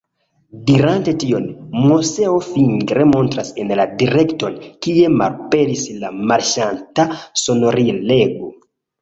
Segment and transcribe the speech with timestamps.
[0.69, 1.43] Dirante tion,
[1.89, 7.07] Moseo fingre montras en la direkton, kie malaperis la marŝanta
[7.45, 8.51] sonorilego.